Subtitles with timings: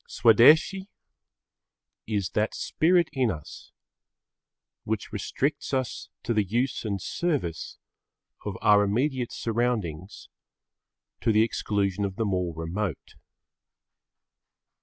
[0.09, 0.87] Swadeshi
[2.07, 3.71] is that spirit in us
[4.83, 7.77] which restricts us to the use and service
[8.43, 10.27] of our immediate surroundings
[11.19, 13.13] to the exclusion of the more remote.